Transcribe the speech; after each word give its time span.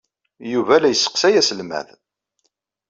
Yuba 0.51 0.75
la 0.81 0.89
yesseqsay 0.91 1.35
aselmad. 1.39 1.87